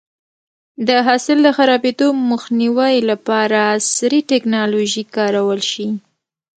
[0.87, 5.87] د حاصل د خرابېدو مخنیوی لپاره عصري ټکنالوژي کارول شي.